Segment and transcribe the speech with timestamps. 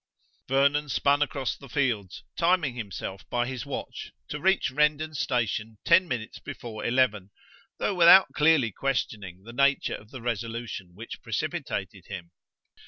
[0.47, 6.07] Vernon spun across the fields, timing himself by his watch to reach Rendon station ten
[6.07, 7.29] minutes before eleven,
[7.77, 12.31] though without clearly questioning the nature of the resolution which precipitated him.